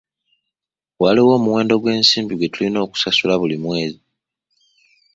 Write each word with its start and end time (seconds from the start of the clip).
Waliwo 1.01 1.31
omuwendo 1.37 1.73
gw'ensimbi 1.81 2.33
gwe 2.35 2.51
tulina 2.53 2.79
okusasula 2.85 3.33
buli 3.41 3.57
mwezi. 3.63 4.01